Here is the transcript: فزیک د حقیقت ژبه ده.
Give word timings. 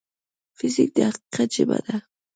فزیک 0.57 0.89
د 0.95 0.97
حقیقت 1.09 1.47
ژبه 1.57 1.77
ده. 1.85 1.95